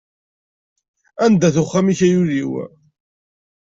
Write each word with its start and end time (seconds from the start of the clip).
Anda-t 1.25 1.55
uxxam-ik 1.63 1.99
ay 2.05 2.13
ul-iw. 2.21 2.51